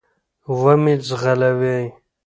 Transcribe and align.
و 0.59 0.63
مي 0.83 0.93
ځغلوی. 1.07 1.81